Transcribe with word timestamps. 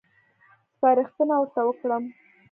سپارښتنه 0.73 1.33
ورته 1.39 1.61
وکړم. 1.67 2.03